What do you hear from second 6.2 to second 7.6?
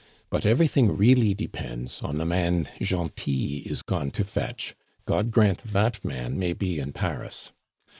may be in Paris!